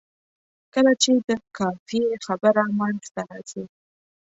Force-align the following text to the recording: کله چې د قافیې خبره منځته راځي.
کله 0.73 0.91
چې 1.03 1.11
د 1.27 1.29
قافیې 1.57 2.07
خبره 2.25 2.63
منځته 2.79 3.21
راځي. 3.29 3.63